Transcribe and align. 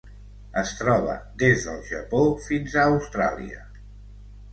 Es 0.59 0.69
troba 0.77 1.17
des 1.43 1.65
del 1.67 1.83
Japó 1.89 2.21
fins 2.47 2.79
a 2.79 2.87
Austràlia. 2.95 3.61